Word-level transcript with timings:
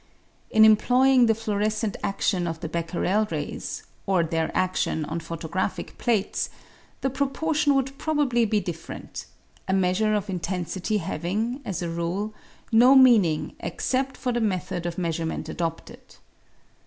In 0.49 0.65
employing 0.65 1.27
the 1.27 1.35
fluorescent 1.35 1.95
adion 2.03 2.47
of 2.49 2.59
the 2.61 2.67
Becquerel 2.67 3.27
rays, 3.29 3.83
or 4.07 4.23
their 4.23 4.47
adion 4.55 5.05
on 5.07 5.19
photographic 5.19 5.95
plates, 5.99 6.49
the 7.01 7.11
proportion 7.11 7.75
would 7.75 7.95
probably 7.99 8.43
be 8.45 8.59
different— 8.59 9.27
a 9.67 9.73
measure 9.73 10.15
of 10.15 10.27
intensity 10.27 10.97
having, 10.97 11.61
as 11.65 11.83
a 11.83 11.89
rule, 11.91 12.33
no 12.71 12.95
meaning 12.95 13.53
except 13.59 14.17
for 14.17 14.31
the 14.31 14.41
method 14.41 14.87
of 14.87 14.97
measurement 14.97 15.47
adopted. 15.49 16.01